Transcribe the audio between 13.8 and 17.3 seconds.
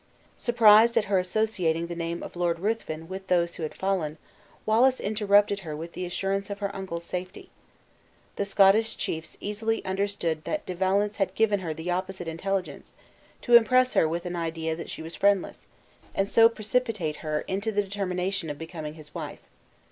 her with an idea that she was friendless, and so precipitate